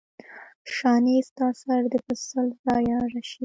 [0.75, 3.37] شانې ستا سر دې په سل ځایه اره شي.